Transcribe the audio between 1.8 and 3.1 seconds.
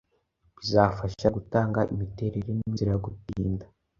imiterere ninzira yo